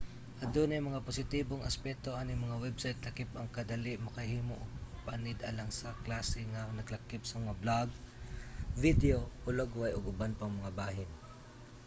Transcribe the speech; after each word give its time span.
adunay 0.45 0.81
mga 0.89 1.05
positibong 1.07 1.63
aspeto 1.69 2.09
aning 2.21 2.39
mga 2.45 2.61
website 2.65 3.03
lakip 3.07 3.29
ang 3.35 3.47
kadali 3.57 3.93
makahimo 4.05 4.55
og 4.63 4.71
panid 5.05 5.37
alang 5.49 5.69
sa 5.79 5.97
klase 6.05 6.41
nga 6.51 6.61
naglakip 6.77 7.23
sa 7.27 7.41
mga 7.43 7.57
blog 7.63 7.89
video 8.83 9.17
hulagway 9.43 9.91
ug 9.97 10.03
uban 10.11 10.33
pang 10.39 10.53
mga 10.59 10.71
bahin 10.79 11.09